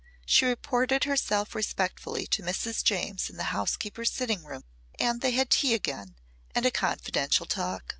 [0.25, 2.83] She reported herself respectfully to Mrs.
[2.83, 4.63] James in the housekeeper's sitting room
[4.97, 6.15] and they had tea again
[6.55, 7.83] and a confidential talk.